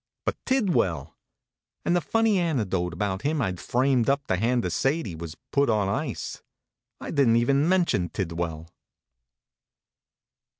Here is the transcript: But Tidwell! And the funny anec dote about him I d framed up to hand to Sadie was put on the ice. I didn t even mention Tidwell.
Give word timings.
But 0.25 0.35
Tidwell! 0.47 1.15
And 1.85 1.95
the 1.95 2.01
funny 2.01 2.37
anec 2.39 2.69
dote 2.69 2.91
about 2.91 3.21
him 3.21 3.39
I 3.39 3.51
d 3.51 3.57
framed 3.61 4.09
up 4.09 4.25
to 4.25 4.35
hand 4.35 4.63
to 4.63 4.71
Sadie 4.71 5.13
was 5.13 5.37
put 5.51 5.69
on 5.69 5.85
the 5.85 5.93
ice. 5.93 6.41
I 6.99 7.11
didn 7.11 7.35
t 7.35 7.39
even 7.41 7.69
mention 7.69 8.09
Tidwell. 8.09 8.67